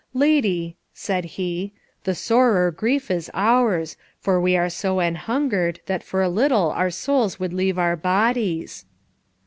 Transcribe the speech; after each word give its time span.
"Lady," 0.15 0.77
said 0.95 1.25
he, 1.37 1.73
"the 2.05 2.15
sorer 2.15 2.71
grief 2.71 3.11
is 3.11 3.29
ours, 3.35 3.97
for 4.19 4.41
we 4.41 4.57
are 4.57 4.67
so 4.67 4.95
anhungered, 4.99 5.77
that 5.85 6.01
for 6.01 6.23
a 6.23 6.27
little 6.27 6.71
our 6.71 6.89
souls 6.89 7.39
would 7.39 7.53
leave 7.53 7.77
our 7.77 7.95
bodies." 7.95 8.85